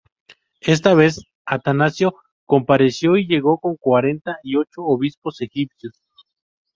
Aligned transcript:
Esta 0.61 0.95
vez, 0.95 1.21
Atanasio 1.45 2.15
compareció 2.47 3.17
y 3.17 3.27
llegó 3.27 3.59
con 3.59 3.77
cuarenta 3.77 4.39
y 4.41 4.55
ocho 4.55 4.81
obispos 4.81 5.39
egipcios. 5.41 6.01